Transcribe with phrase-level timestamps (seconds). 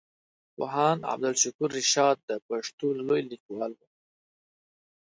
[0.55, 3.87] پوهاند عبدالشکور رشاد د پښتو لوی ليکوال وو.